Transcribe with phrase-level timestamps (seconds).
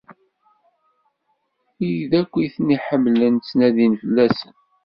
[1.77, 4.53] Wid akk i ten-iḥemmlen ttnadin fell-asen.